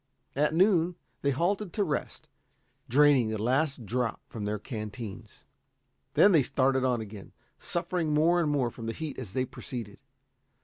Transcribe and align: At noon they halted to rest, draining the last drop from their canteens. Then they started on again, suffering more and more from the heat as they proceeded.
At 0.35 0.55
noon 0.55 0.95
they 1.21 1.29
halted 1.29 1.73
to 1.73 1.83
rest, 1.83 2.27
draining 2.89 3.27
the 3.29 3.37
last 3.37 3.85
drop 3.85 4.19
from 4.27 4.45
their 4.45 4.57
canteens. 4.57 5.43
Then 6.15 6.31
they 6.31 6.41
started 6.41 6.83
on 6.83 7.01
again, 7.01 7.33
suffering 7.59 8.11
more 8.11 8.41
and 8.41 8.49
more 8.49 8.71
from 8.71 8.87
the 8.87 8.93
heat 8.93 9.19
as 9.19 9.33
they 9.33 9.45
proceeded. 9.45 9.99